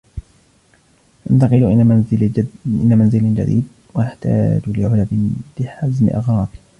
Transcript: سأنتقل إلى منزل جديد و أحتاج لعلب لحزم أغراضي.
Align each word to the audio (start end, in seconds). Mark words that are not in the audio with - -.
سأنتقل 1.29 1.63
إلى 2.65 2.93
منزل 2.95 3.33
جديد 3.35 3.67
و 3.95 4.01
أحتاج 4.01 4.61
لعلب 4.67 5.31
لحزم 5.59 6.09
أغراضي. 6.09 6.57